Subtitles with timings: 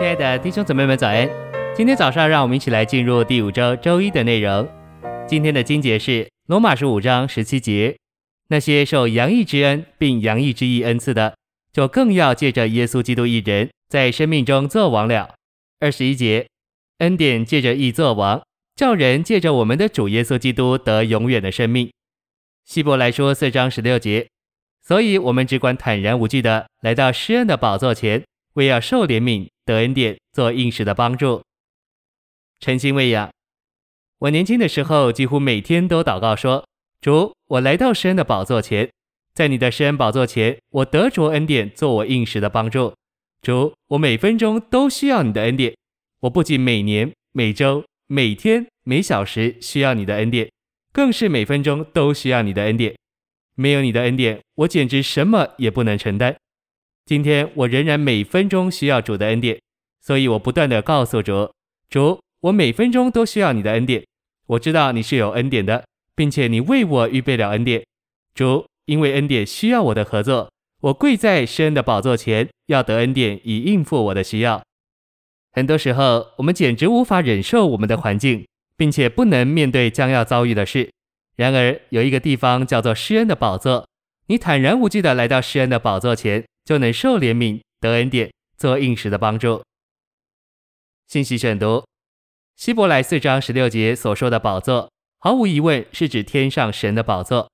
[0.00, 1.28] 亲爱的弟兄姊妹们，早安！
[1.76, 4.66] 今天早上，让我们一起来进入第五周周一的内容。
[5.28, 7.94] 今天的经节是罗马书五章十七节：
[8.48, 11.36] 那些受洋溢之恩并洋溢之义恩赐的，
[11.70, 15.34] 就更要借着耶稣基督一人，在生命中作王了。
[15.80, 16.46] 二十一节：
[17.00, 18.40] 恩典借着义作王，
[18.74, 21.90] 叫人借着我们的主耶稣基督得永远的生命。
[22.64, 24.26] 希伯来书四章十六节。
[24.82, 28.22] 所以，我们只管坦然无惧地来到施恩的宝座前，
[28.54, 31.42] 为要受怜悯、得恩典、做应时的帮助。
[32.58, 33.30] 诚心喂养。
[34.18, 36.66] 我年轻的时候，几乎每天都祷告说
[37.00, 38.90] ：“主，我来到施恩的宝座前，
[39.32, 42.94] 在你的施恩宝座前，我得着恩典，做我应时的帮助。
[43.40, 45.74] 主，我每分钟都需要你的恩典。
[46.20, 50.50] 我不仅每年、每周、每天、每小时需要你的恩典，
[50.92, 52.94] 更是每分钟都需要你的恩典。”
[53.56, 56.36] 没有你的恩典，我简直什么也不能承担。
[57.10, 59.60] 今天我仍然每分钟需要主的恩典，
[60.00, 61.50] 所以我不断地告诉主：
[61.88, 64.06] 主，我每分钟都需要你的恩典。
[64.46, 67.84] 我知道你是有恩典的，并且你为我预备了恩典。
[68.32, 74.62] 主，因为恩典需要我的合作，我跪在施恩的宝座前，要得恩典以应付我的需要。
[75.50, 80.88] 很多时候，我们简直无法忍受我们的环境，并且不能面对将要遭遇的事。
[81.34, 83.88] 然而有一个地方叫做施恩的宝座，
[84.30, 89.60] 你坦然无惧地来到施恩的宝座前，就能受怜悯、得恩典、做应时的帮助。
[91.08, 91.84] 信息选读：
[92.54, 97.50] 希伯来四章十六节所说的宝座，毫无疑问是指天上神的宝座。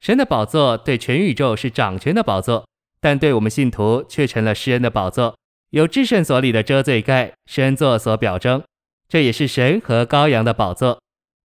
[0.00, 2.66] 神的宝座对全宇宙是掌权的宝座，
[3.00, 5.36] 但对我们信徒却成了施恩的宝座，
[5.72, 8.62] 有至圣所里的遮罪盖，施恩座所表征。
[9.06, 11.02] 这也是神和羔羊的宝座。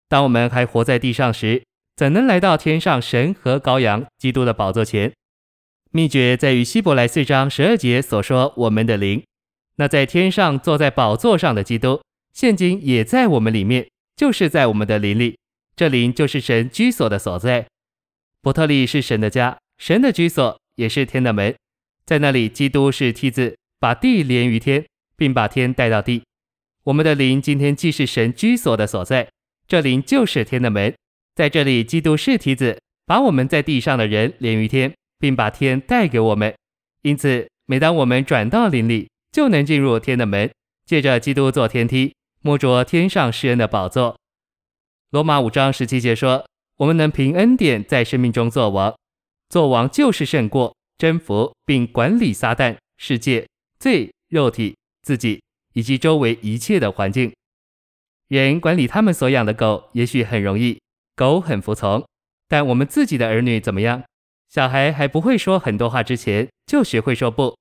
[0.08, 1.62] 当我们还活在地上时，
[1.94, 5.12] 怎能来到天上神和羔羊基督的宝座前？
[5.90, 9.22] 秘诀在于希伯来四章十二节所说：“我们的灵，
[9.76, 12.00] 那在天上坐在宝座上的基督，
[12.32, 13.86] 现今也在我们里面，
[14.16, 15.36] 就是在我们的灵里。
[15.76, 17.66] 这灵就是神居所的所在。
[18.40, 21.54] 伯特利是神的家，神的居所也是天的门。
[22.06, 26.22] 在那里，基督是梯子，把地连于天，并把天带到地。
[26.84, 29.28] 我们的灵今天既是神居所的所在，
[29.68, 30.94] 这灵就是天的门。”
[31.34, 36.54] 在这里，基督是梯子，把我们在地上的人连于天，并把天带给我们。
[37.02, 40.52] 因此，每当我们转到灵里，就能进入天的门，
[40.84, 44.18] 借着基督做天梯，摸着天上施恩的宝座。
[45.10, 48.94] 罗马五章十七节说：“我们能凭恩典在生命中作王，
[49.48, 57.32] 作王就是胜过、征服并管理撒旦、世界、罪、肉体、自己以及周围一切的环境。
[58.28, 60.78] 人管理他们所养的狗，也许很容易。”
[61.14, 62.06] 狗很服从，
[62.48, 64.02] 但我们自己的儿女怎么样？
[64.48, 67.56] 小孩还不会说很多话之前，就学会说不。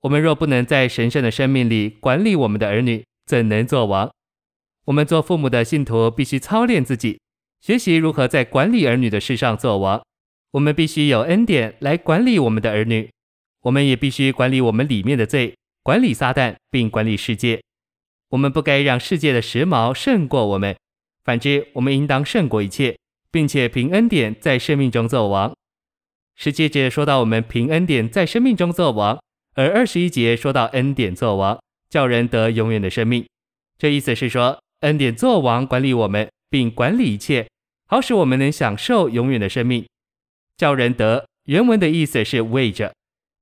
[0.00, 4.10] 我们若不能在神圣的生命里管理我们的儿女，怎能做王？
[4.86, 7.18] 我们做父母的信徒必须操练自己，
[7.60, 10.02] 学习如何在管理儿女的事上做王。
[10.52, 13.10] 我们必须有恩典来管理我们的儿女，
[13.62, 17.62] 我们也必须管理我们里面的罪，管理撒旦，并管理世界。
[18.28, 20.76] 我们不该让世界的时髦胜过我们。
[21.24, 22.98] 反之，我们应当胜过一切，
[23.30, 25.52] 并且凭恩典在生命中作王。
[26.36, 29.18] 十七节说到我们凭恩典在生命中作王，
[29.54, 31.58] 而二十一节说到恩典作王，
[31.88, 33.24] 叫人得永远的生命。
[33.78, 37.48] 这意思是说，恩典作王管理我们，并管理一切，
[37.86, 39.86] 好使我们能享受永远的生命。
[40.56, 42.92] 叫人得原文的意思是为着，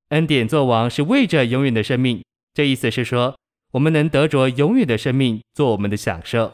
[0.09, 2.23] 恩典作王是为着永远的生命。
[2.53, 3.35] 这意思是说，
[3.71, 6.53] 我们能得着永远的生命做我们的享受。